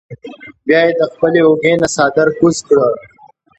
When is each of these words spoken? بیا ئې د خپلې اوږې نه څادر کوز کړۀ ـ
بیا 0.65 0.79
ئې 0.85 0.93
د 0.99 1.01
خپلې 1.11 1.39
اوږې 1.45 1.73
نه 1.81 1.87
څادر 1.95 2.27
کوز 2.37 2.57
کړۀ 2.67 2.87
ـ 2.91 2.95